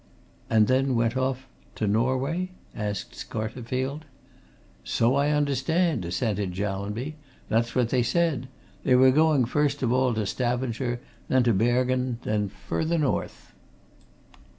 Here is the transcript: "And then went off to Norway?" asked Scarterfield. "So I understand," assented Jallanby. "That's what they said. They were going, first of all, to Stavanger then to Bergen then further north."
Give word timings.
"And 0.49 0.65
then 0.65 0.95
went 0.95 1.15
off 1.15 1.45
to 1.75 1.85
Norway?" 1.85 2.49
asked 2.75 3.13
Scarterfield. 3.13 4.01
"So 4.83 5.13
I 5.13 5.29
understand," 5.29 6.05
assented 6.05 6.53
Jallanby. 6.53 7.17
"That's 7.49 7.75
what 7.75 7.89
they 7.89 8.01
said. 8.01 8.47
They 8.83 8.95
were 8.95 9.11
going, 9.11 9.45
first 9.45 9.83
of 9.83 9.91
all, 9.93 10.15
to 10.15 10.25
Stavanger 10.25 10.99
then 11.27 11.43
to 11.43 11.53
Bergen 11.53 12.17
then 12.23 12.49
further 12.49 12.97
north." 12.97 13.53